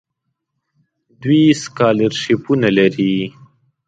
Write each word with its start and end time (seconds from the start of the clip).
دوی 1.21 1.41
سکالرشیپونه 1.61 2.69
لري. 2.77 3.13